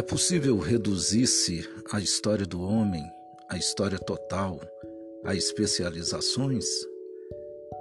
[0.00, 3.04] É possível reduzir-se a história do homem,
[3.50, 4.58] a história total,
[5.22, 6.64] a especializações?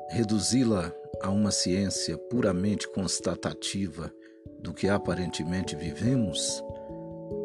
[0.10, 4.12] Reduzi-la a uma ciência puramente constatativa
[4.60, 6.62] do que aparentemente vivemos?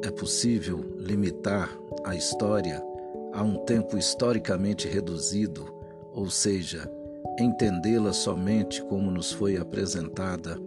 [0.03, 1.71] É possível limitar
[2.03, 2.83] a história
[3.33, 5.73] a um tempo historicamente reduzido,
[6.13, 6.91] ou seja,
[7.39, 10.59] entendê-la somente como nos foi apresentada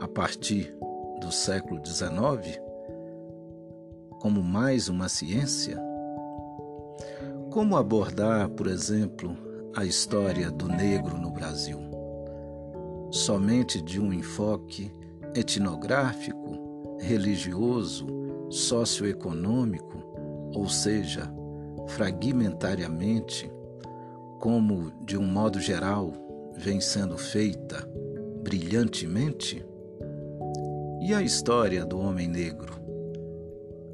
[0.00, 0.74] a partir
[1.20, 2.67] do século XIX?
[4.18, 5.80] Como mais uma ciência?
[7.50, 9.36] Como abordar, por exemplo,
[9.74, 11.78] a história do negro no Brasil?
[13.10, 14.92] Somente de um enfoque
[15.34, 18.06] etnográfico, religioso,
[18.50, 19.98] socioeconômico,
[20.54, 21.32] ou seja,
[21.88, 23.50] fragmentariamente,
[24.40, 26.12] como de um modo geral
[26.56, 27.88] vem sendo feita
[28.42, 29.64] brilhantemente?
[31.00, 32.77] E a história do homem negro?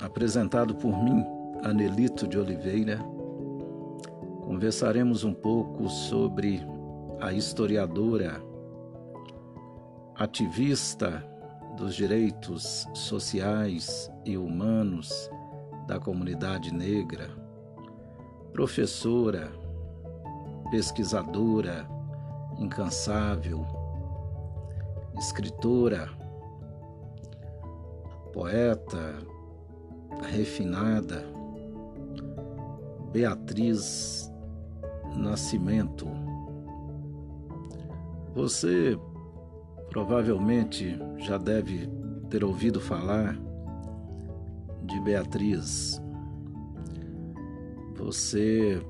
[0.02, 1.26] apresentado por mim,
[1.64, 3.00] Anelito de Oliveira,
[4.44, 6.62] conversaremos um pouco sobre
[7.20, 8.40] a historiadora,
[10.16, 11.28] ativista
[11.78, 15.30] dos direitos sociais e humanos
[15.88, 17.41] da comunidade negra,
[18.54, 19.52] professora,
[20.70, 21.88] pesquisadora,
[22.58, 23.66] incansável,
[25.18, 26.10] escritora,
[28.34, 29.18] poeta,
[30.24, 31.26] refinada,
[33.12, 34.32] Beatriz
[35.16, 36.08] Nascimento.
[38.34, 38.98] Você
[39.90, 41.90] provavelmente já deve
[42.30, 43.38] ter ouvido falar
[44.84, 46.02] de Beatriz
[48.02, 48.82] você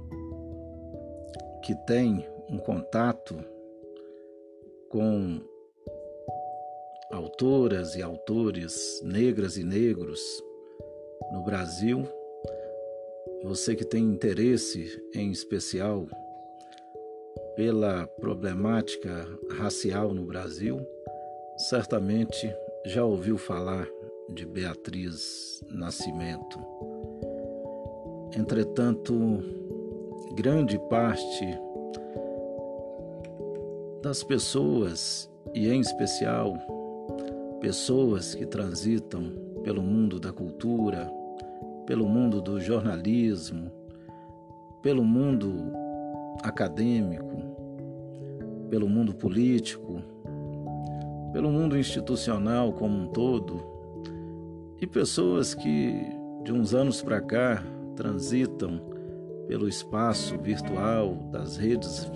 [1.64, 3.38] que tem um contato
[4.90, 5.42] com
[7.12, 10.22] autoras e autores negras e negros
[11.32, 12.08] no Brasil,
[13.44, 16.08] você que tem interesse em especial
[17.56, 19.28] pela problemática
[19.58, 20.80] racial no Brasil,
[21.58, 22.54] certamente
[22.86, 23.88] já ouviu falar
[24.34, 26.91] de Beatriz Nascimento.
[28.38, 29.14] Entretanto,
[30.34, 31.46] grande parte
[34.02, 36.58] das pessoas, e em especial
[37.60, 39.34] pessoas que transitam
[39.64, 41.12] pelo mundo da cultura,
[41.86, 43.70] pelo mundo do jornalismo,
[44.82, 45.54] pelo mundo
[46.42, 47.38] acadêmico,
[48.70, 50.02] pelo mundo político,
[51.34, 53.62] pelo mundo institucional como um todo,
[54.80, 56.02] e pessoas que
[56.44, 57.62] de uns anos para cá
[57.96, 58.82] transitam
[59.48, 62.08] pelo espaço virtual das redes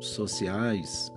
[0.00, 1.12] sociais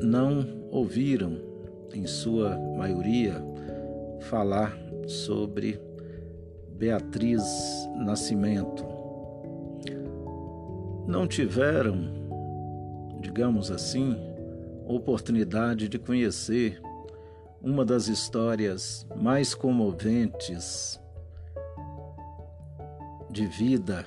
[0.00, 1.36] não ouviram,
[1.92, 3.42] em sua maioria,
[4.20, 5.80] falar sobre
[6.76, 7.42] Beatriz
[7.96, 8.84] Nascimento.
[11.06, 11.96] Não tiveram,
[13.20, 14.16] digamos assim,
[14.86, 16.80] oportunidade de conhecer
[17.60, 21.00] uma das histórias mais comoventes
[23.30, 24.06] de vida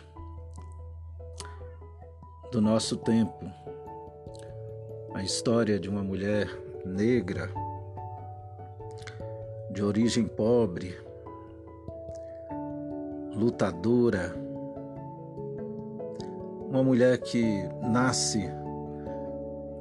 [2.51, 3.51] do nosso tempo.
[5.13, 6.47] A história de uma mulher
[6.85, 7.49] negra,
[9.71, 10.97] de origem pobre,
[13.35, 14.33] lutadora,
[16.69, 18.49] uma mulher que nasce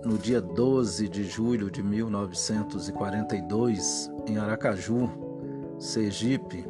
[0.05, 5.11] no dia 12 de julho de 1942, em Aracaju,
[5.79, 6.67] Sergipe,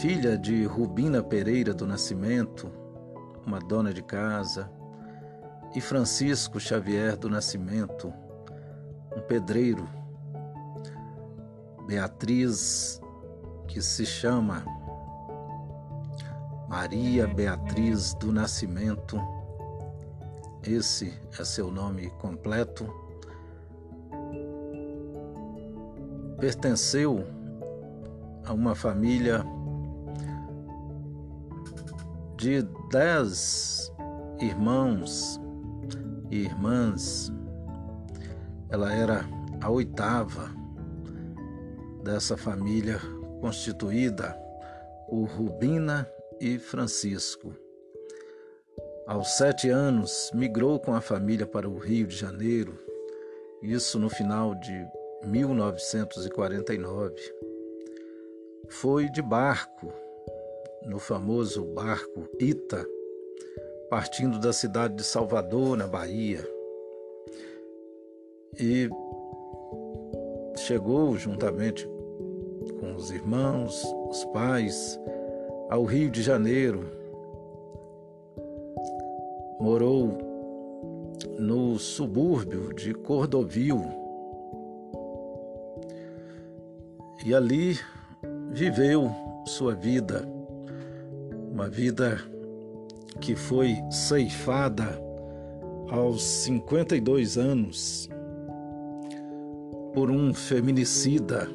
[0.00, 2.70] filha de Rubina Pereira do Nascimento,
[3.44, 4.70] uma dona de casa,
[5.74, 8.12] e Francisco Xavier do Nascimento,
[9.16, 9.88] um pedreiro.
[11.86, 13.00] Beatriz,
[13.66, 14.64] que se chama
[16.68, 19.20] Maria Beatriz do Nascimento,
[20.62, 22.86] esse é seu nome completo,
[26.38, 27.24] pertenceu
[28.44, 29.44] a uma família
[32.38, 33.92] De dez
[34.38, 35.40] irmãos
[36.30, 37.32] e irmãs,
[38.68, 39.24] ela era
[39.60, 40.48] a oitava
[42.04, 43.00] dessa família
[43.40, 44.38] constituída
[45.08, 46.08] por Rubina
[46.40, 47.52] e Francisco.
[49.08, 52.78] Aos sete anos, migrou com a família para o Rio de Janeiro,
[53.62, 54.86] isso no final de
[55.24, 57.14] 1949.
[58.68, 59.90] Foi de barco,
[60.84, 62.86] no famoso barco Ita,
[63.88, 66.46] partindo da cidade de Salvador, na Bahia.
[68.60, 68.90] E
[70.54, 71.88] chegou juntamente
[72.78, 75.00] com os irmãos, os pais,
[75.70, 76.97] ao Rio de Janeiro.
[79.60, 80.16] Morou
[81.38, 83.82] no subúrbio de Cordovil.
[87.24, 87.78] E ali
[88.52, 89.10] viveu
[89.44, 90.28] sua vida,
[91.52, 92.18] uma vida
[93.20, 95.00] que foi ceifada
[95.90, 98.08] aos 52 anos
[99.92, 101.48] por um feminicida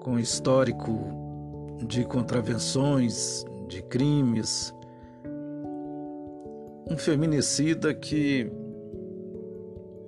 [0.00, 1.00] com histórico
[1.84, 4.72] de contravenções, de crimes.
[6.88, 8.48] Um feminicida que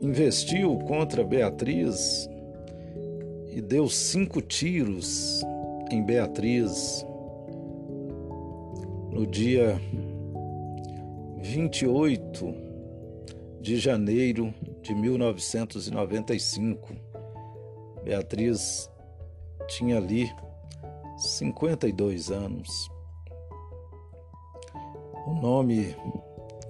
[0.01, 2.31] investiu contra Beatriz
[3.49, 5.43] e deu cinco tiros
[5.91, 7.05] em Beatriz
[9.11, 9.81] no dia
[11.39, 12.55] 28
[13.61, 16.95] de janeiro de 1995.
[18.05, 18.89] Beatriz
[19.67, 20.31] tinha ali
[21.17, 22.89] 52 anos.
[25.27, 25.97] O nome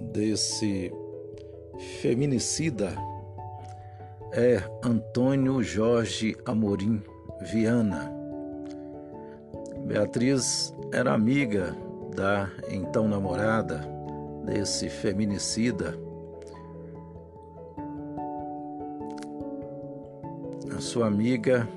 [0.01, 0.93] desse
[2.01, 2.97] feminicida
[4.33, 7.03] é Antônio Jorge Amorim
[7.41, 8.13] Viana.
[9.87, 11.75] Beatriz era amiga
[12.15, 13.81] da então namorada
[14.45, 15.95] desse feminicida.
[20.77, 21.69] A sua amiga,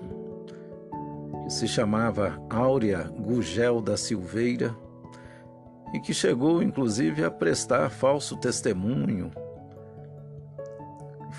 [1.43, 4.75] que se chamava Áurea Gugel da Silveira,
[5.93, 9.31] e que chegou inclusive a prestar falso testemunho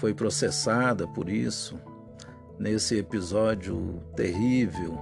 [0.02, 1.78] foi processada por isso,
[2.58, 4.98] nesse episódio terrível.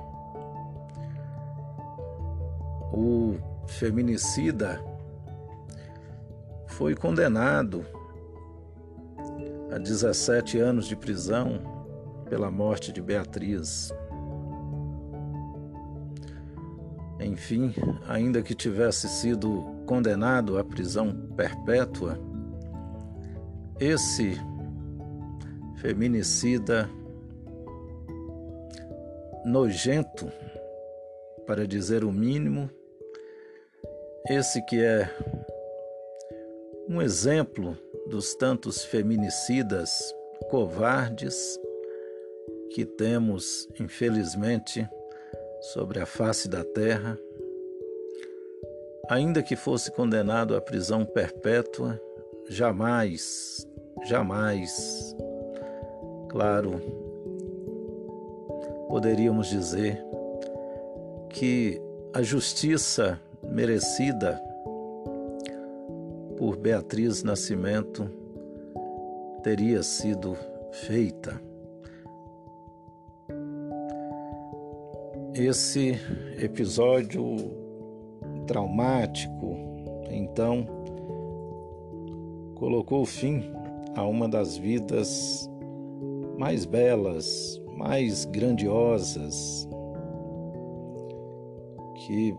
[2.92, 4.78] O feminicida
[6.66, 7.82] foi condenado
[9.72, 11.62] a 17 anos de prisão
[12.28, 13.90] pela morte de Beatriz.
[17.20, 17.74] Enfim,
[18.08, 22.18] ainda que tivesse sido condenado à prisão perpétua,
[23.78, 24.34] esse
[25.76, 26.88] feminicida,
[29.44, 30.30] nojento,
[31.46, 32.70] para dizer o mínimo,
[34.28, 35.10] esse que é
[36.88, 37.76] um exemplo
[38.08, 40.14] dos tantos feminicidas
[40.50, 41.58] covardes
[42.74, 44.88] que temos, infelizmente,
[45.60, 47.18] sobre a face da terra.
[49.08, 52.00] Ainda que fosse condenado à prisão perpétua,
[52.48, 53.66] jamais,
[54.06, 55.14] jamais
[56.30, 56.80] Claro,
[58.88, 60.00] poderíamos dizer
[61.28, 64.40] que a justiça merecida
[66.36, 68.08] por Beatriz Nascimento
[69.42, 70.36] teria sido
[70.70, 71.49] feita.
[75.42, 75.98] Esse
[76.38, 77.24] episódio
[78.46, 79.56] traumático,
[80.10, 80.66] então,
[82.56, 83.50] colocou fim
[83.96, 85.48] a uma das vidas
[86.36, 89.66] mais belas, mais grandiosas,
[92.04, 92.36] que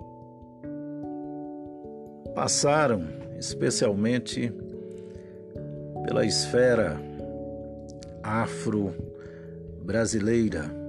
[2.36, 3.02] passaram
[3.40, 4.54] especialmente
[6.06, 7.02] pela esfera
[8.22, 10.81] afro-brasileira.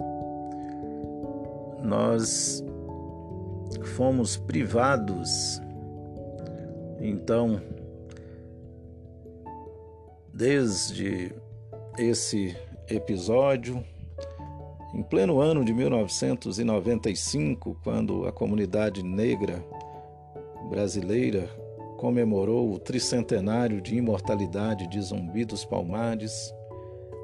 [1.83, 2.65] Nós
[3.97, 5.61] fomos privados,
[7.01, 7.61] então,
[10.33, 11.35] desde
[11.99, 12.57] esse
[12.89, 13.85] episódio
[14.95, 19.65] em pleno ano de 1995, quando a comunidade negra
[20.69, 21.49] brasileira
[21.97, 26.53] comemorou o tricentenário de imortalidade de Zumbi dos Palmares,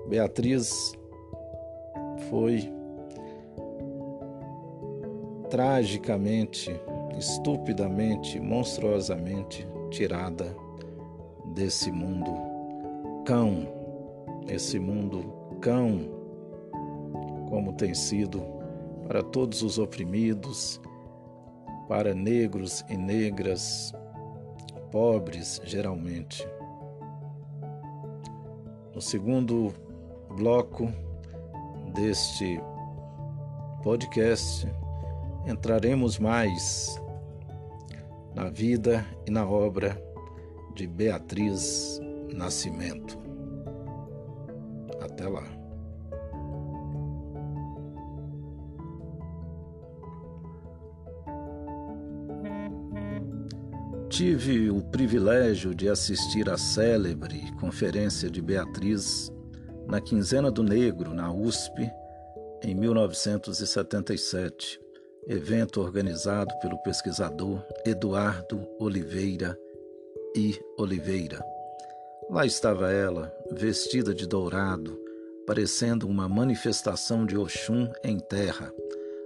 [0.08, 0.92] Beatriz
[2.30, 2.72] foi
[5.50, 6.70] tragicamente,
[7.18, 10.54] estupidamente, monstruosamente tirada
[11.54, 12.32] desse mundo
[13.24, 13.66] cão,
[14.48, 15.24] esse mundo
[15.60, 16.00] cão,
[17.48, 18.42] como tem sido
[19.06, 20.80] para todos os oprimidos,
[21.88, 23.92] para negros e negras,
[24.90, 26.46] pobres, geralmente.
[28.94, 29.72] No segundo
[30.36, 30.92] bloco
[31.94, 32.60] deste
[33.82, 34.68] podcast,
[35.48, 37.00] entraremos mais
[38.34, 39.98] na vida e na obra
[40.74, 41.98] de Beatriz
[42.32, 43.18] Nascimento.
[45.00, 45.44] Até lá.
[54.08, 59.32] Tive o privilégio de assistir à célebre conferência de Beatriz
[59.86, 61.90] na Quinzena do Negro, na USP,
[62.62, 64.80] em 1977,
[65.28, 69.58] evento organizado pelo pesquisador Eduardo Oliveira
[70.34, 71.44] e Oliveira.
[72.30, 74.98] Lá estava ela, vestida de dourado,
[75.46, 78.72] parecendo uma manifestação de Oxum em terra,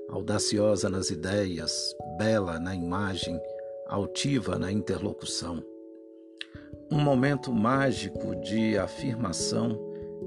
[0.08, 3.40] audaciosa nas ideias, bela na imagem,
[3.86, 5.64] altiva na interlocução.
[6.90, 9.78] Um momento mágico de afirmação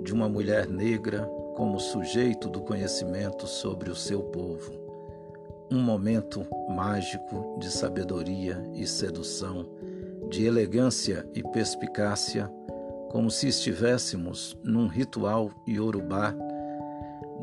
[0.04, 4.85] de uma mulher negra como sujeito do conhecimento sobre o seu povo.
[5.72, 9.68] Um momento mágico de sabedoria e sedução
[10.30, 12.52] de elegância e perspicácia,
[13.10, 16.36] como se estivéssemos num ritual iorubá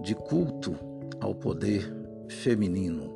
[0.02, 0.74] de culto
[1.20, 1.92] ao poder
[2.28, 3.12] feminino.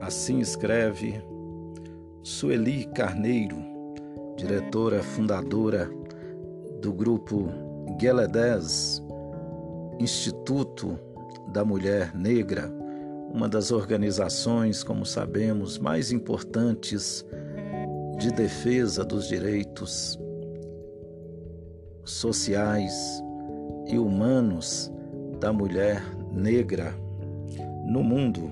[0.00, 1.22] Assim escreve
[2.22, 3.56] Sueli Carneiro,
[4.36, 5.88] diretora fundadora
[6.80, 7.48] do grupo
[8.00, 9.02] Geledés,
[9.98, 10.98] Instituto
[11.48, 12.72] da Mulher Negra,
[13.32, 17.24] uma das organizações, como sabemos, mais importantes
[18.18, 20.18] de defesa dos direitos
[22.04, 23.22] sociais
[23.86, 24.92] e humanos
[25.40, 26.94] da mulher negra
[27.84, 28.50] no mundo,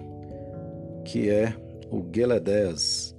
[1.05, 1.55] que é
[1.91, 3.17] o Geledés.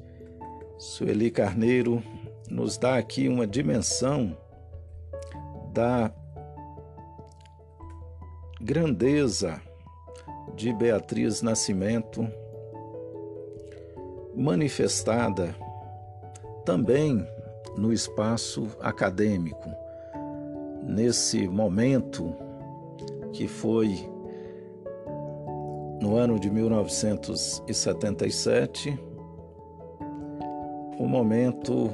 [0.78, 2.04] Sueli Carneiro
[2.50, 4.38] nos dá aqui uma dimensão
[5.74, 6.14] da
[8.64, 9.62] grandeza
[10.56, 12.26] de Beatriz Nascimento,
[14.34, 15.54] manifestada
[16.64, 17.28] também
[17.76, 19.70] no espaço acadêmico,
[20.82, 22.34] nesse momento
[23.34, 24.10] que foi
[26.02, 28.98] no ano de 1977,
[30.98, 31.94] o momento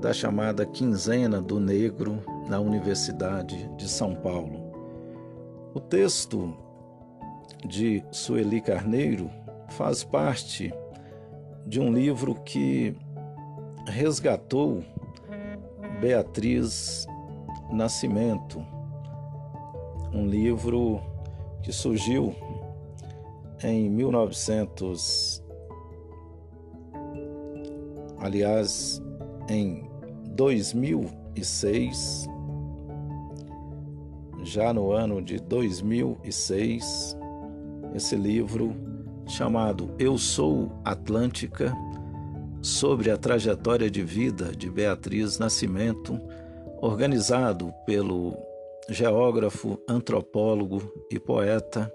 [0.00, 4.57] da chamada Quinzena do Negro na Universidade de São Paulo.
[5.74, 6.56] O texto
[7.66, 9.30] de Sueli Carneiro
[9.70, 10.72] faz parte
[11.66, 12.96] de um livro que
[13.86, 14.82] resgatou
[16.00, 17.06] Beatriz
[17.70, 18.64] Nascimento,
[20.12, 21.00] um livro
[21.62, 22.34] que surgiu
[23.62, 25.44] em 1900,
[28.18, 29.02] aliás,
[29.48, 29.90] em
[30.30, 32.26] 2006,
[34.48, 37.16] já no ano de 2006,
[37.94, 38.74] esse livro
[39.26, 41.76] chamado Eu Sou Atlântica,
[42.62, 46.18] sobre a trajetória de vida de Beatriz Nascimento,
[46.80, 48.34] organizado pelo
[48.88, 51.92] geógrafo, antropólogo e poeta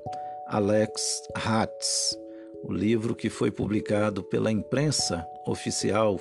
[0.48, 2.16] Alex Hatz,
[2.64, 6.20] o livro que foi publicado pela imprensa oficial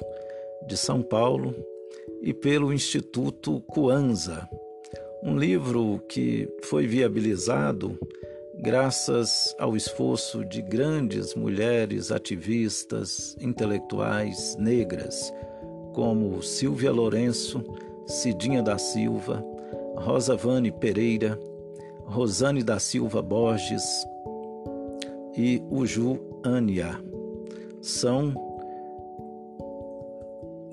[0.67, 1.55] de São Paulo
[2.23, 4.49] e pelo Instituto Cuanza,
[5.23, 7.97] um livro que foi viabilizado
[8.59, 15.33] graças ao esforço de grandes mulheres ativistas, intelectuais negras,
[15.93, 17.63] como Silvia Lourenço,
[18.07, 19.45] Cidinha da Silva,
[19.97, 21.39] Rosa Vane Pereira,
[22.05, 23.85] Rosane da Silva Borges
[25.37, 27.01] e Uju Ania.
[27.81, 28.35] São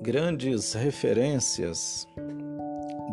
[0.02, 2.06] grandes referências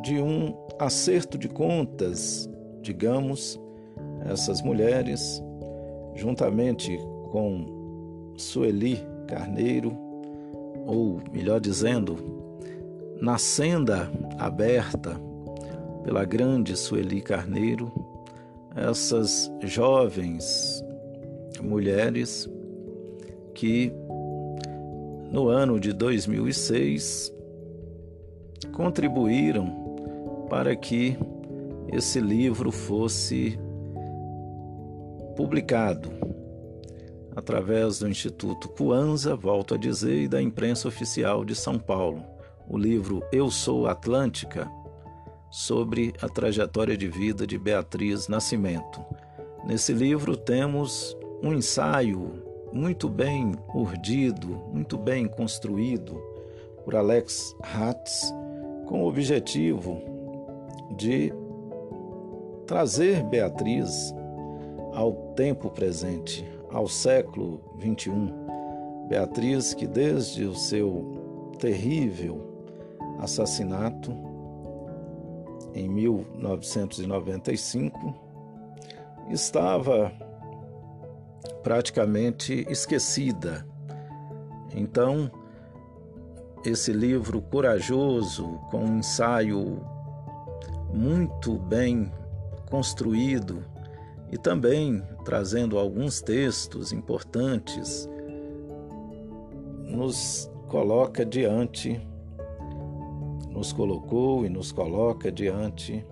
[0.03, 2.50] de um acerto de contas,
[2.81, 3.60] digamos,
[4.29, 5.41] essas mulheres,
[6.15, 6.98] juntamente
[7.31, 9.96] com Sueli Carneiro,
[10.86, 12.15] ou melhor dizendo,
[13.19, 15.19] na senda aberta
[16.03, 17.91] pela grande Sueli Carneiro,
[18.75, 20.84] essas jovens
[21.62, 22.48] mulheres
[23.53, 23.91] que
[25.31, 27.34] no ano de 2006
[28.72, 29.87] contribuíram
[30.50, 31.18] para que
[31.92, 33.60] esse livro fosse
[35.36, 36.10] publicado
[37.36, 42.24] através do Instituto Cuanza, volto a dizer, e da imprensa oficial de São Paulo.
[42.68, 44.70] O livro Eu Sou Atlântica,
[45.50, 49.01] sobre a trajetória de vida de Beatriz Nascimento.
[49.66, 56.22] Nesse livro temos um ensaio muito bem urdido, muito bem construído
[56.84, 58.34] por Alex Hatz,
[58.88, 60.16] com o objetivo
[60.91, 61.34] de
[62.65, 64.13] trazer Beatriz
[64.93, 68.48] ao tempo presente, ao século 21.
[69.07, 72.41] Beatriz, que desde o seu terrível
[73.19, 74.12] assassinato
[75.74, 78.13] em 1995
[79.29, 80.12] estava
[81.63, 83.65] praticamente esquecida.
[84.74, 85.31] Então,
[86.65, 89.79] esse livro corajoso, com um ensaio
[90.94, 92.12] muito bem
[92.70, 93.63] construído
[94.32, 98.10] e também trazendo alguns textos importantes,
[99.84, 102.00] nos coloca diante,
[103.50, 106.06] nos colocou e nos coloca diante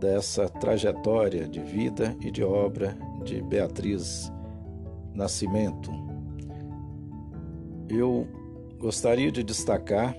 [0.00, 4.32] dessa trajetória de vida e de obra de Beatriz
[5.12, 5.90] Nascimento.
[7.88, 8.26] Eu
[8.78, 10.16] gostaria de destacar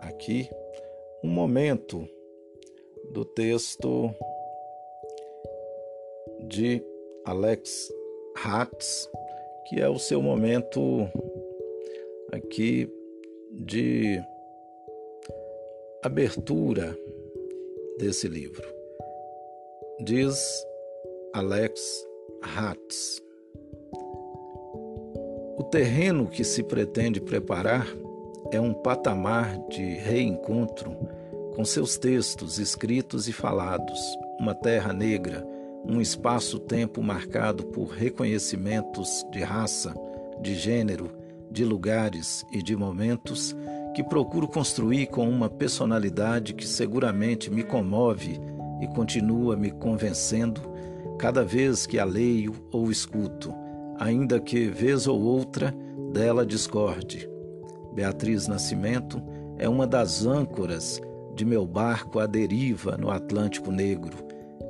[0.00, 0.48] aqui
[1.22, 2.06] um momento
[3.10, 4.14] do texto
[6.48, 6.82] de
[7.24, 7.92] Alex
[8.36, 9.10] Hatz,
[9.66, 11.08] que é o seu momento
[12.32, 12.88] aqui
[13.50, 14.20] de
[16.02, 16.96] abertura
[17.98, 18.66] desse livro.
[20.00, 20.66] Diz
[21.32, 22.06] Alex
[22.42, 23.22] Hatz:
[25.56, 27.86] O terreno que se pretende preparar
[28.52, 30.96] é um patamar de reencontro
[31.54, 34.00] com seus textos escritos e falados,
[34.40, 35.46] uma terra negra,
[35.86, 39.94] um espaço-tempo marcado por reconhecimentos de raça,
[40.40, 41.10] de gênero,
[41.50, 43.54] de lugares e de momentos
[43.94, 48.40] que procuro construir com uma personalidade que seguramente me comove
[48.80, 50.60] e continua me convencendo
[51.18, 53.54] cada vez que a leio ou escuto,
[53.98, 55.72] ainda que vez ou outra
[56.12, 57.28] dela discorde.
[57.94, 59.22] Beatriz Nascimento
[59.56, 61.00] é uma das âncoras
[61.34, 64.16] de meu barco à deriva no Atlântico Negro,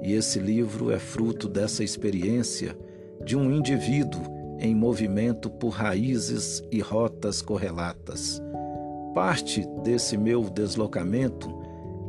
[0.02, 2.76] e esse livro é fruto dessa experiência
[3.24, 4.22] de um indivíduo
[4.58, 8.42] em movimento por raízes e rotas correlatas.
[9.14, 11.48] Parte desse meu deslocamento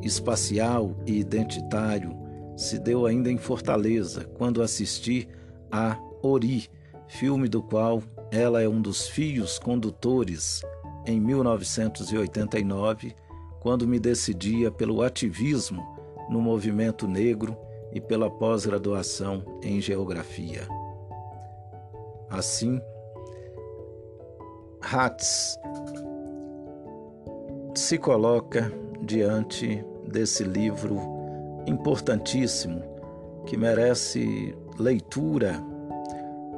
[0.02, 2.16] espacial e identitário
[2.56, 5.28] se deu ainda em Fortaleza, quando assisti
[5.72, 6.70] a Ori,
[7.08, 10.62] filme do qual ela é um dos fios condutores
[11.06, 13.14] em 1989,
[13.66, 15.84] quando me decidia pelo ativismo
[16.30, 17.58] no movimento negro
[17.92, 20.68] e pela pós-graduação em geografia.
[22.30, 22.80] Assim,
[24.80, 25.58] Hatz
[27.74, 31.00] se coloca diante desse livro
[31.66, 32.84] importantíssimo
[33.48, 35.56] que merece leitura,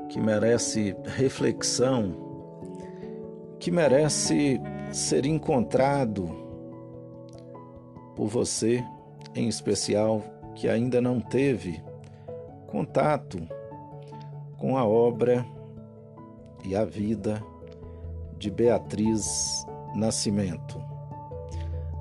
[0.09, 2.11] que merece reflexão,
[3.61, 4.59] que merece
[4.91, 6.46] ser encontrado
[8.17, 8.83] por você,
[9.35, 10.23] em especial,
[10.55, 11.79] que ainda não teve
[12.65, 13.39] contato
[14.57, 15.45] com a obra
[16.65, 17.43] e a vida
[18.39, 19.63] de Beatriz
[19.95, 20.83] Nascimento.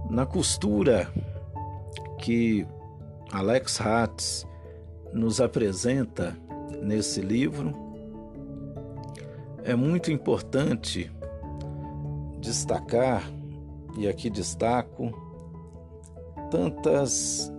[0.09, 1.07] Na costura
[2.19, 2.67] que
[3.31, 4.47] Alex Hatz
[5.13, 6.35] nos apresenta
[6.83, 7.75] nesse livro,
[9.63, 11.13] é muito importante
[12.41, 13.23] destacar,
[13.99, 15.26] e aqui destaco,
[16.51, 17.53] tantas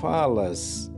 [0.00, 0.90] falas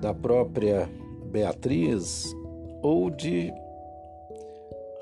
[0.00, 0.88] da própria
[1.30, 2.34] Beatriz
[2.82, 3.52] ou de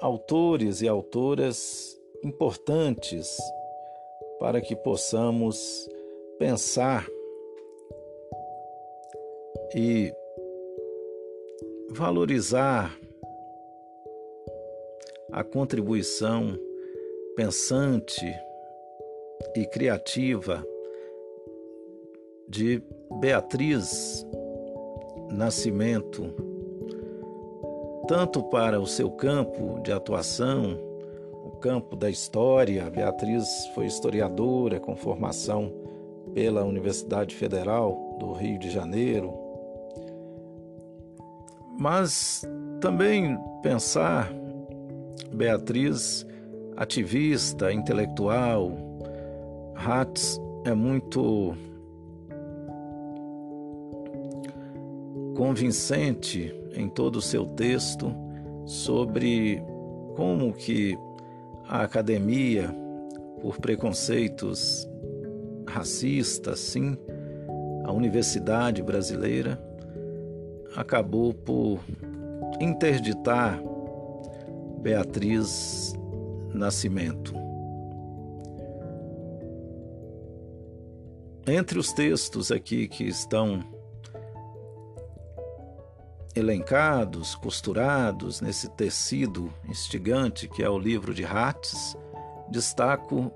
[0.00, 3.36] autores e autoras importantes
[4.38, 5.88] para que possamos
[6.38, 7.06] pensar
[9.74, 10.12] e
[11.90, 12.96] valorizar
[15.32, 16.58] a contribuição
[17.38, 18.26] pensante
[19.54, 20.66] e criativa
[22.48, 22.82] de
[23.20, 24.26] Beatriz
[25.30, 26.34] Nascimento
[28.08, 30.80] tanto para o seu campo de atuação,
[31.44, 32.90] o campo da história.
[32.90, 35.72] Beatriz foi historiadora com formação
[36.34, 39.32] pela Universidade Federal do Rio de Janeiro.
[41.78, 42.42] Mas
[42.80, 44.28] também pensar
[45.32, 46.26] Beatriz
[46.78, 48.72] ativista, intelectual,
[49.74, 51.54] Hatz é muito
[55.36, 58.14] convincente em todo o seu texto
[58.64, 59.60] sobre
[60.14, 60.96] como que
[61.68, 62.72] a academia,
[63.40, 64.88] por preconceitos
[65.66, 66.96] racistas, sim,
[67.84, 69.60] a universidade brasileira
[70.76, 71.80] acabou por
[72.60, 73.60] interditar
[74.80, 75.97] Beatriz
[76.58, 77.32] Nascimento.
[81.46, 83.64] Entre os textos aqui que estão
[86.36, 91.96] elencados, costurados nesse tecido instigante que é o livro de Rates,
[92.50, 93.32] destaco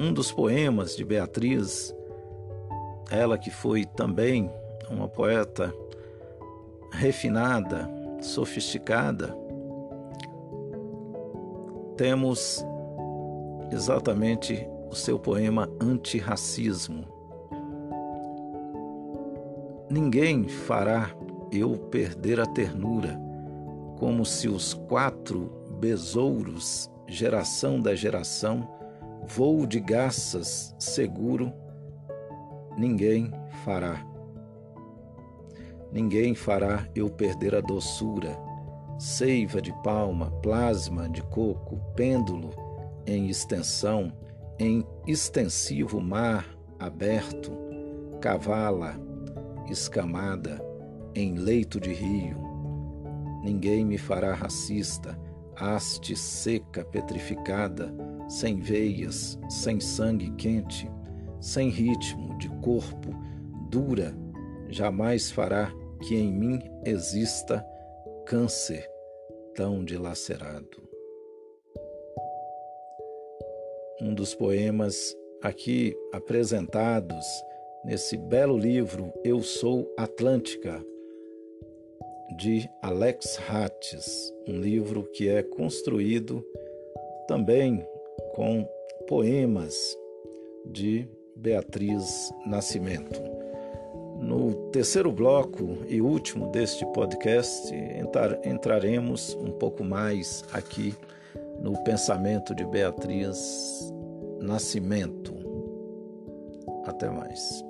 [0.00, 1.94] um dos poemas de Beatriz,
[3.10, 4.50] ela que foi também
[4.88, 5.74] uma poeta
[6.92, 7.88] refinada,
[8.20, 9.36] sofisticada,
[11.96, 12.64] temos
[13.70, 17.06] exatamente o seu poema Antirracismo.
[19.90, 21.10] Ninguém fará
[21.50, 23.18] eu perder a ternura,
[23.98, 28.68] como se os quatro besouros, geração da geração,
[29.26, 31.52] voo de garças seguro,
[32.76, 33.30] ninguém
[33.64, 34.04] fará.
[35.92, 38.38] Ninguém fará eu perder a doçura,
[38.98, 42.50] seiva de palma, plasma de coco, pêndulo
[43.06, 44.12] em extensão,
[44.58, 46.46] em extensivo mar
[46.78, 47.52] aberto,
[48.20, 48.96] cavala,
[49.68, 50.60] escamada,
[51.14, 52.36] em leito de rio.
[53.42, 55.18] Ninguém me fará racista,
[55.56, 57.92] haste seca, petrificada,
[58.28, 60.90] sem veias, sem sangue quente,
[61.40, 63.10] sem ritmo de corpo,
[63.68, 64.16] dura,
[64.68, 67.64] jamais fará que em mim exista
[68.24, 68.88] câncer
[69.54, 70.82] tão dilacerado.
[74.00, 77.24] Um dos poemas aqui apresentados
[77.84, 80.84] nesse belo livro Eu Sou Atlântica,
[82.36, 86.44] de Alex Hattis, um livro que é construído
[87.28, 87.86] também
[88.34, 88.66] com
[89.06, 89.74] poemas
[90.64, 93.31] de Beatriz Nascimento.
[94.22, 100.94] No terceiro bloco e último deste podcast, entrar, entraremos um pouco mais aqui
[101.60, 103.92] no pensamento de Beatriz
[104.40, 105.34] Nascimento.
[106.86, 107.64] Até mais.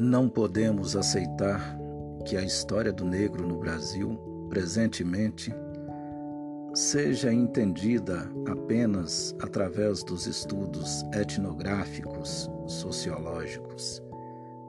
[0.00, 1.78] Não podemos aceitar
[2.24, 5.54] que a história do negro no Brasil, presentemente,
[6.74, 14.02] seja entendida apenas através dos estudos etnográficos, sociológicos.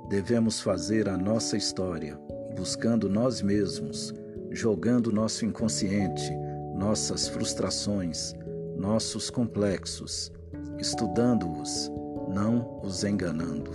[0.08, 2.16] Devemos fazer a nossa história,
[2.56, 4.14] buscando nós mesmos,
[4.52, 6.32] jogando nosso inconsciente,
[6.76, 8.34] nossas frustrações,
[8.78, 10.32] nossos complexos,
[10.78, 11.92] estudando-os,
[12.30, 13.72] não os enganando.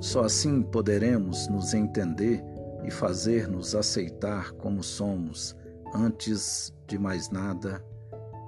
[0.00, 2.42] Só assim poderemos nos entender
[2.82, 5.54] e fazer-nos aceitar como somos,
[5.94, 7.84] antes de mais nada,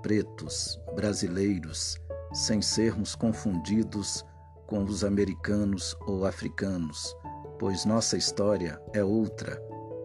[0.02, 2.00] pretos, brasileiros,
[2.32, 4.24] sem sermos confundidos
[4.66, 7.14] com os americanos ou africanos,
[7.58, 9.56] pois nossa história é outra,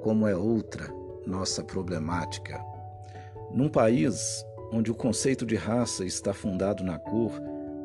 [0.03, 0.93] como é outra
[1.25, 2.63] nossa problemática.
[3.51, 7.31] Num país onde o conceito de raça está fundado na cor,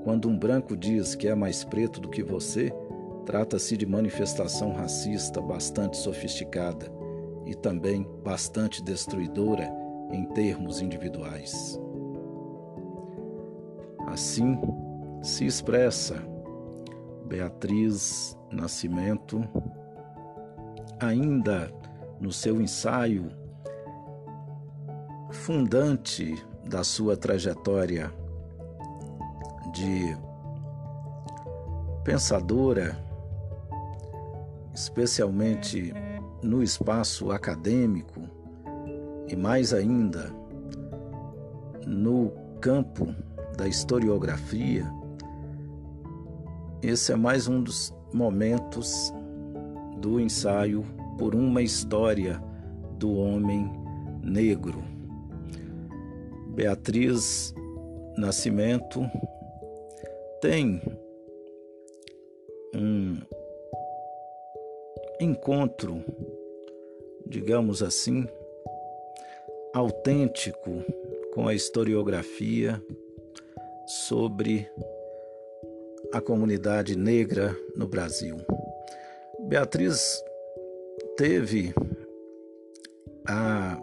[0.02, 2.70] quando um branco diz que é mais preto do que você,
[3.24, 6.90] Trata-se de manifestação racista bastante sofisticada
[7.46, 9.70] e também bastante destruidora
[10.10, 11.78] em termos individuais.
[14.06, 14.58] Assim
[15.22, 16.22] se expressa
[17.26, 19.42] Beatriz Nascimento,
[21.00, 21.72] ainda
[22.20, 23.30] no seu ensaio
[25.30, 26.34] fundante
[26.68, 28.12] da sua trajetória
[29.72, 30.16] de
[32.04, 33.04] pensadora
[34.74, 35.94] especialmente
[36.44, 38.20] no espaço acadêmico
[39.26, 40.30] e mais ainda
[41.86, 42.30] no
[42.60, 43.14] campo
[43.56, 44.84] da historiografia,
[46.82, 49.12] esse é mais um dos momentos
[50.00, 50.84] do ensaio
[51.18, 52.42] por uma história
[52.98, 53.70] do homem
[54.22, 54.84] negro.
[56.54, 57.54] Beatriz
[58.18, 59.00] Nascimento
[60.42, 60.80] tem
[62.74, 63.16] um
[65.24, 66.04] encontro,
[67.26, 68.28] digamos assim,
[69.72, 70.84] autêntico
[71.32, 72.80] com a historiografia
[73.86, 74.70] sobre
[76.12, 78.36] a comunidade negra no Brasil.
[79.40, 80.22] Beatriz
[81.16, 81.74] teve
[83.26, 83.80] a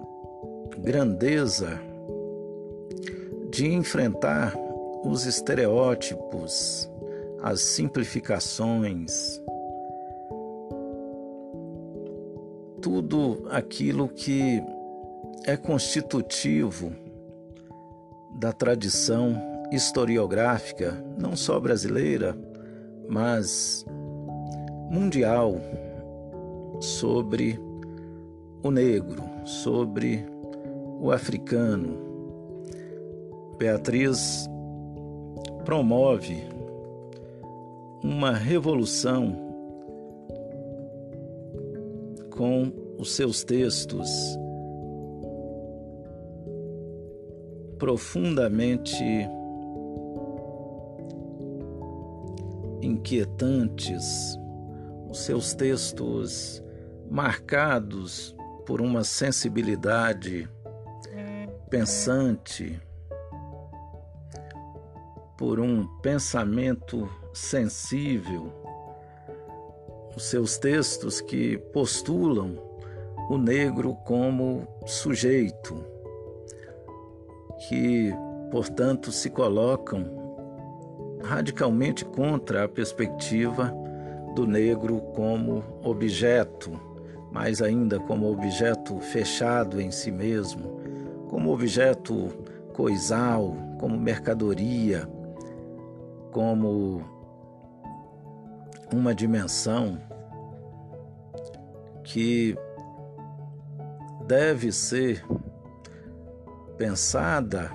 [0.78, 1.80] grandeza
[3.50, 4.56] de enfrentar
[5.04, 6.90] os estereótipos,
[7.42, 9.42] as simplificações,
[12.82, 14.62] tudo aquilo que
[15.46, 16.92] é constitutivo
[18.36, 19.40] da tradição
[19.72, 22.36] historiográfica, não só brasileira,
[23.08, 23.86] mas
[24.90, 25.56] mundial,
[26.80, 27.60] sobre
[28.64, 30.26] o negro, sobre
[31.00, 31.98] o africano.
[33.58, 34.50] Beatriz
[35.64, 36.44] promove
[38.04, 39.51] uma revolução
[42.42, 44.10] com os seus textos
[47.78, 49.04] profundamente
[52.82, 54.40] inquietantes,
[55.08, 56.64] os seus textos
[57.12, 60.50] marcados por uma sensibilidade
[61.70, 62.82] pensante,
[65.38, 68.52] por um pensamento sensível,
[70.22, 72.56] os seus textos que postulam
[73.28, 75.84] o negro como sujeito,
[77.68, 78.14] que,
[78.52, 80.06] portanto, se colocam
[81.24, 83.74] radicalmente contra a perspectiva
[84.36, 86.72] do negro como objeto,
[87.32, 90.80] mais ainda como objeto fechado em si mesmo,
[91.30, 92.28] como objeto
[92.74, 95.10] coisal, como mercadoria,
[96.32, 97.04] como
[98.94, 100.11] uma dimensão
[102.12, 102.58] que
[104.28, 105.26] deve ser
[106.78, 107.72] pensada,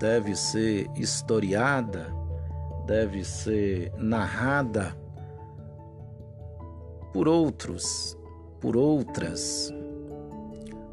[0.00, 2.12] deve ser historiada,
[2.86, 4.96] deve ser narrada
[7.12, 8.18] por outros,
[8.60, 9.72] por outras,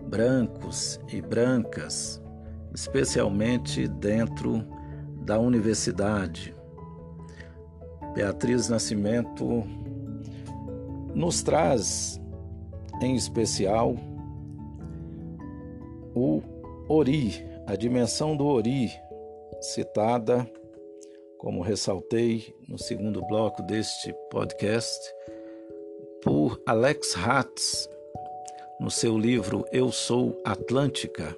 [0.08, 2.22] brancos e brancas,
[2.72, 4.64] especialmente dentro
[5.24, 6.54] da universidade.
[8.14, 9.64] Beatriz Nascimento
[11.16, 12.20] nos traz,
[13.02, 13.96] em especial,
[16.16, 16.42] o
[16.88, 18.92] Ori, a dimensão do Ori,
[19.62, 20.50] citada,
[21.38, 25.00] como ressaltei no segundo bloco deste podcast,
[26.22, 27.90] por Alex Hatz,
[28.80, 31.36] no seu livro Eu Sou Atlântica,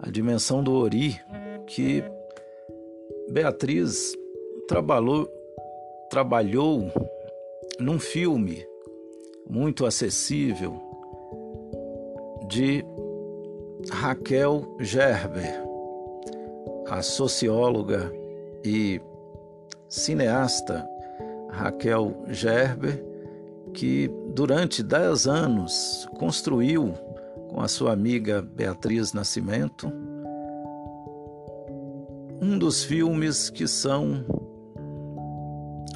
[0.00, 1.20] a dimensão do Ori,
[1.66, 2.02] que
[3.30, 4.14] Beatriz
[4.68, 5.28] trabalhou,
[6.10, 6.90] trabalhou
[7.78, 8.64] num filme
[9.48, 10.80] muito acessível
[12.48, 12.84] de
[13.90, 15.62] Raquel Gerber,
[16.88, 18.12] a socióloga
[18.64, 19.00] e
[19.88, 20.88] cineasta
[21.50, 23.04] Raquel Gerber,
[23.72, 26.94] que durante dez anos construiu
[27.48, 29.92] com a sua amiga Beatriz Nascimento
[32.40, 34.24] um dos filmes que são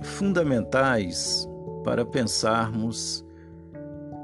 [0.02, 1.48] fundamentais
[1.84, 3.24] para pensarmos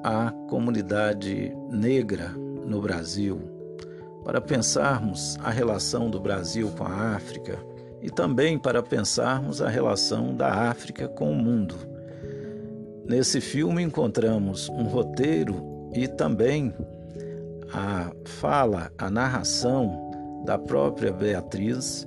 [0.07, 3.41] a comunidade negra no Brasil
[4.25, 7.59] para pensarmos a relação do Brasil com a África
[8.01, 11.75] e também para pensarmos a relação da África com o mundo.
[13.05, 16.73] Nesse filme encontramos um roteiro e também
[17.73, 22.07] a fala, a narração da própria Beatriz,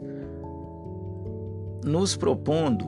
[1.83, 2.85] nos propondo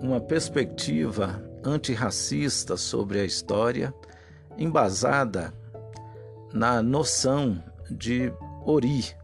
[0.00, 3.92] uma perspectiva antirracista sobre a história,
[4.58, 5.52] embasada
[6.52, 8.32] na noção de
[8.64, 9.14] Ori,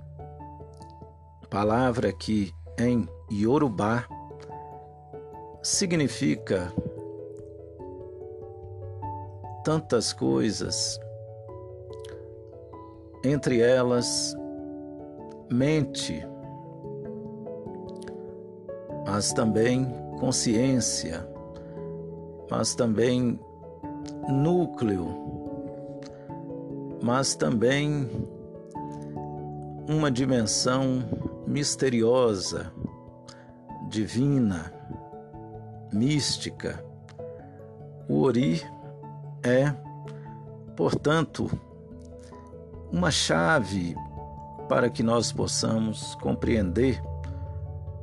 [1.51, 4.07] palavra que em Yorubá
[5.63, 6.73] significa
[9.65, 10.99] tantas coisas,
[13.25, 14.35] entre elas
[15.51, 16.27] mente,
[19.07, 19.87] mas também
[20.19, 21.27] consciência,
[22.51, 23.39] mas também
[24.29, 25.09] núcleo,
[27.03, 28.09] mas também
[29.89, 31.03] uma dimensão
[31.47, 32.73] misteriosa,
[33.89, 34.73] divina,
[35.93, 36.85] mística.
[38.09, 38.63] O Ori
[39.43, 39.75] é,
[40.77, 41.51] portanto,
[42.91, 43.97] uma chave
[44.69, 47.03] para que nós possamos compreender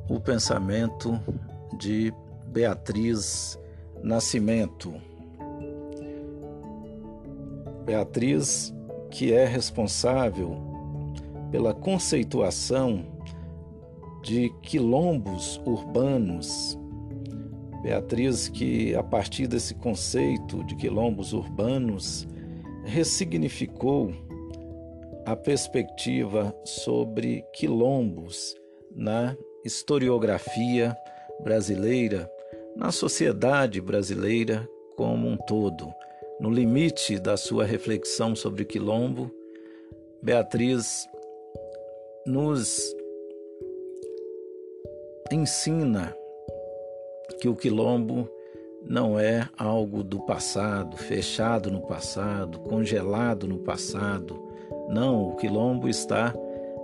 [0.08, 1.20] o pensamento
[1.78, 2.12] de
[2.46, 3.58] Beatriz
[4.02, 5.09] Nascimento.
[7.90, 8.72] Beatriz,
[9.10, 10.56] que é responsável
[11.50, 13.04] pela conceituação
[14.22, 16.78] de quilombos urbanos.
[17.82, 22.28] Beatriz, que a partir desse conceito de quilombos urbanos,
[22.84, 24.12] ressignificou
[25.26, 28.54] a perspectiva sobre quilombos
[28.94, 30.96] na historiografia
[31.42, 32.30] brasileira,
[32.76, 34.64] na sociedade brasileira
[34.96, 35.92] como um todo.
[36.40, 39.30] No limite da sua reflexão sobre quilombo,
[40.22, 41.06] Beatriz
[42.26, 42.96] nos
[45.30, 46.16] ensina
[47.40, 48.26] que o quilombo
[48.82, 54.42] não é algo do passado, fechado no passado, congelado no passado.
[54.88, 56.34] Não, o quilombo está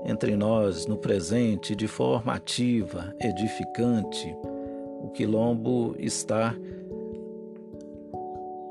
[0.05, 4.37] entre nós no presente de forma ativa, edificante.
[5.01, 6.55] O quilombo está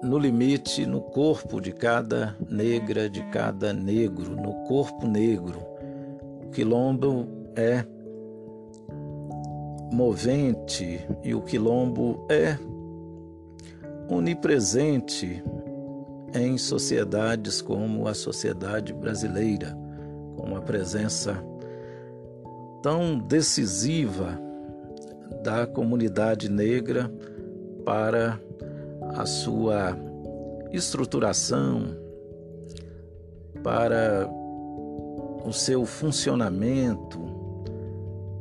[0.06, 5.60] no limite, no corpo de cada negra, de cada negro, no corpo negro.
[6.46, 7.84] O quilombo é
[9.92, 12.58] movente e o quilombo é
[14.08, 15.44] onipresente
[16.34, 19.76] em sociedades como a sociedade brasileira,
[20.36, 21.44] com uma presença
[22.84, 24.40] tão decisiva
[25.44, 27.12] da comunidade negra
[27.84, 28.40] para
[29.16, 29.98] a sua
[30.72, 31.98] estruturação,
[33.64, 34.30] para
[35.46, 37.20] o seu funcionamento,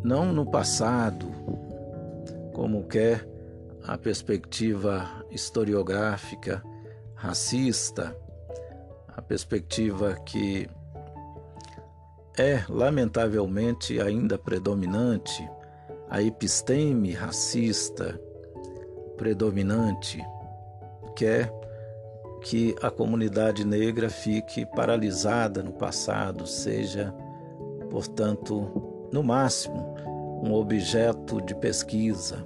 [0.02, 1.26] não no passado,
[2.52, 3.26] como quer
[3.86, 6.62] a perspectiva historiográfica
[7.14, 8.16] racista,
[9.08, 10.68] a perspectiva que
[12.36, 15.48] é lamentavelmente ainda predominante,
[16.10, 18.20] a episteme racista
[19.16, 20.20] predominante,
[21.14, 21.52] quer
[22.42, 27.14] que a comunidade negra fique paralisada no passado, seja,
[27.90, 29.94] portanto, no máximo,
[30.42, 32.44] um objeto de pesquisa,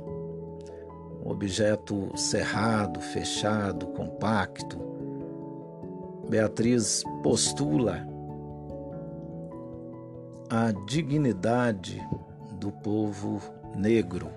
[1.24, 4.78] um objeto cerrado, fechado, compacto.
[6.28, 8.06] Beatriz postula
[10.48, 12.00] a dignidade
[12.52, 13.40] do povo
[13.74, 14.30] negro.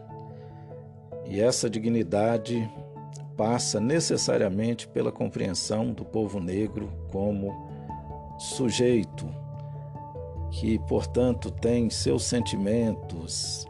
[1.26, 2.70] E essa dignidade
[3.36, 7.72] passa necessariamente pela compreensão do povo negro como
[8.38, 9.28] sujeito,
[10.52, 13.66] que, portanto, tem seus sentimentos,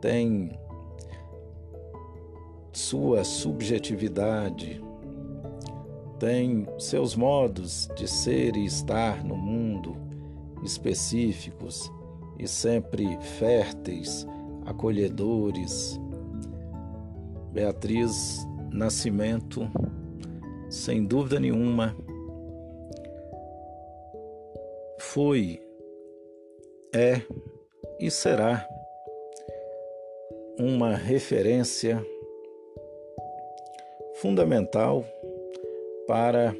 [0.00, 0.58] tem
[2.72, 4.82] sua subjetividade,
[6.18, 9.96] tem seus modos de ser e estar no mundo
[10.64, 11.92] específicos
[12.38, 14.26] e sempre férteis,
[14.64, 16.00] acolhedores.
[17.52, 19.70] Beatriz Nascimento,
[20.68, 21.96] sem dúvida nenhuma,
[24.98, 25.60] foi,
[26.92, 27.20] é
[28.00, 28.66] e será
[30.58, 32.04] uma referência
[34.16, 35.04] fundamental
[36.08, 36.52] para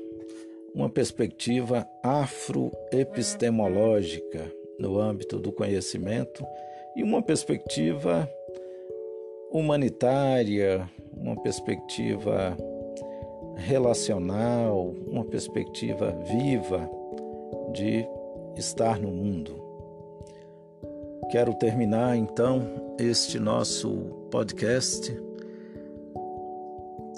[0.73, 6.47] uma perspectiva afroepistemológica no âmbito do conhecimento
[6.95, 8.31] e uma perspectiva
[9.51, 10.89] humanitária,
[11.25, 12.55] uma perspectiva
[13.57, 16.89] relacional, uma perspectiva viva
[17.73, 18.07] de
[18.57, 19.59] estar no mundo.
[21.31, 23.91] Quero terminar então este nosso
[24.31, 25.19] podcast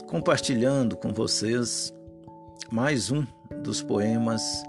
[0.07, 1.93] compartilhando com vocês
[2.71, 3.27] mais um
[3.65, 4.63] dos poemas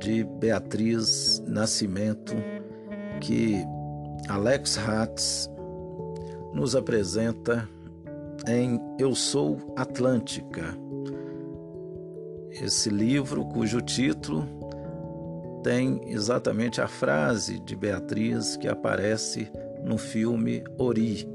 [0.00, 2.34] de Beatriz Nascimento
[3.20, 3.64] que
[4.28, 5.48] Alex Hatz
[6.52, 7.68] nos apresenta
[8.46, 10.76] em Eu Sou Atlântica.
[12.50, 14.46] Esse livro, cujo título
[15.62, 19.50] tem exatamente a frase de Beatriz que aparece
[19.82, 21.26] no filme Ori.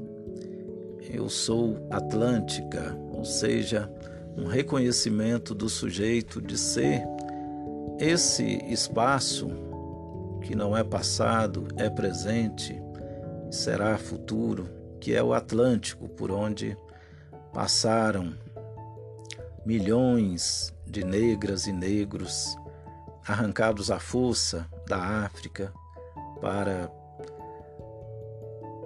[1.12, 3.90] Eu sou Atlântica, ou seja,
[4.36, 7.02] um reconhecimento do sujeito de ser
[7.98, 9.48] esse espaço
[10.42, 12.80] que não é passado, é presente,
[13.50, 14.68] será futuro,
[15.00, 16.76] que é o Atlântico, por onde
[17.52, 18.34] passaram
[19.64, 22.56] milhões de negras e negros
[23.26, 25.72] arrancados à força da África
[26.40, 26.90] para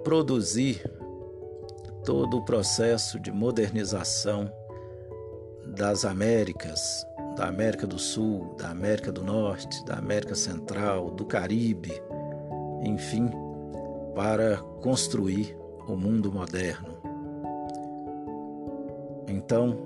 [0.03, 0.83] produzir
[2.03, 4.51] todo o processo de modernização
[5.65, 7.05] das Américas,
[7.35, 11.91] da América do Sul, da América do Norte, da América Central, do Caribe,
[12.83, 13.31] enfim,
[14.13, 15.57] para construir
[15.87, 16.94] o mundo moderno.
[19.27, 19.77] Então,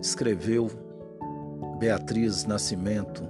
[0.00, 0.68] escreveu
[1.78, 3.22] Beatriz Nascimento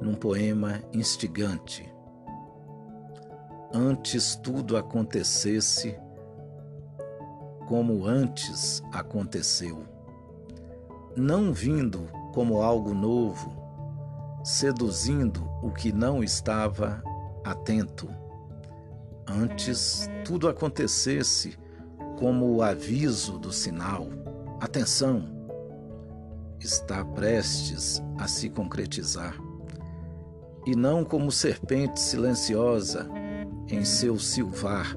[0.00, 1.92] num poema instigante.
[3.74, 5.98] Antes tudo acontecesse
[7.66, 9.84] como antes aconteceu,
[11.16, 13.50] não vindo como algo novo,
[14.44, 17.02] seduzindo o que não estava
[17.44, 18.08] atento.
[19.26, 21.56] Antes tudo acontecesse
[22.18, 24.21] como o aviso do sinal
[24.62, 25.24] Atenção!
[26.60, 29.36] Está prestes a se concretizar.
[30.64, 33.10] E não como serpente silenciosa
[33.68, 34.96] em seu silvar,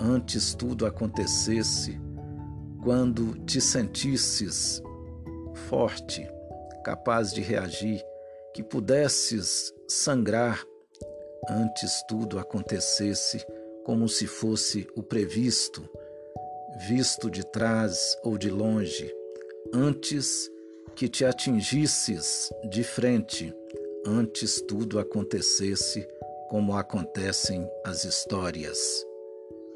[0.00, 2.00] antes tudo acontecesse,
[2.82, 4.82] quando te sentisses
[5.68, 6.28] forte,
[6.84, 8.04] capaz de reagir,
[8.52, 10.60] que pudesses sangrar
[11.48, 13.46] antes tudo acontecesse
[13.84, 15.88] como se fosse o previsto,
[16.86, 19.12] visto de trás ou de longe,
[19.72, 20.48] antes
[20.94, 23.52] que te atingisses de frente,
[24.06, 26.06] antes tudo acontecesse
[26.48, 28.78] como acontecem as histórias,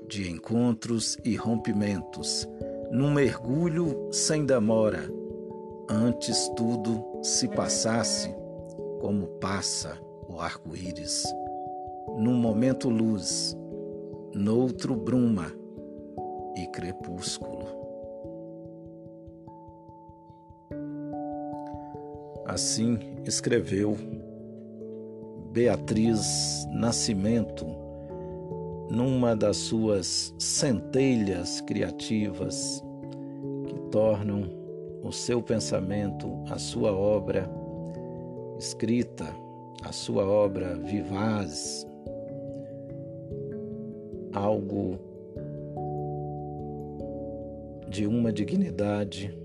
[0.08, 2.48] de encontros e rompimentos,
[2.90, 5.10] num mergulho sem demora,
[5.90, 8.32] antes tudo se passasse
[9.00, 9.98] como passa
[10.28, 11.24] o arco-íris,
[12.16, 13.56] num momento luz,
[14.32, 15.61] noutro bruma
[16.72, 17.66] crepúsculo.
[22.46, 23.96] Assim escreveu
[25.52, 27.66] Beatriz Nascimento
[28.90, 32.82] numa das suas centelhas criativas
[33.66, 34.50] que tornam
[35.02, 37.48] o seu pensamento a sua obra
[38.58, 39.26] escrita,
[39.82, 41.86] a sua obra vivaz,
[44.32, 45.11] algo
[47.92, 49.38] de uma dignidade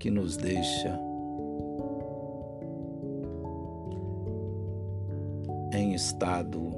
[0.00, 0.98] que nos deixa
[5.72, 6.72] em estado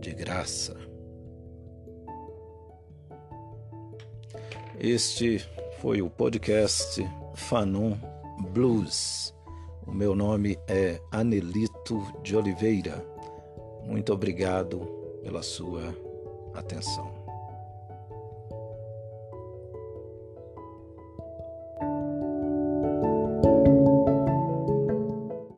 [0.00, 0.74] de graça.
[4.80, 5.46] Este
[5.80, 7.92] foi o podcast Fanon
[8.54, 9.34] Blues.
[9.86, 13.04] O meu nome é Anelito de Oliveira.
[13.86, 14.80] Muito obrigado
[15.22, 15.94] pela sua
[16.54, 17.23] atenção.